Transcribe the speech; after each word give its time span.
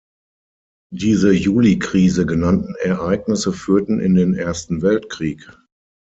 Diese 0.91 1.31
Julikrise 1.31 2.25
genannten 2.25 2.73
Ereignisse 2.79 3.53
führten 3.53 3.99
in 3.99 4.15
den 4.15 4.33
Ersten 4.33 4.81
Weltkrieg. 4.81 5.47